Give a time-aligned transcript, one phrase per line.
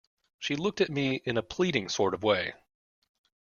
[0.39, 2.55] She looked at me in a pleading sort of way.